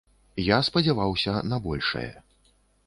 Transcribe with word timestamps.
Я 0.43 0.57
спадзяваўся 0.69 1.37
на 1.51 1.63
большае. 1.67 2.11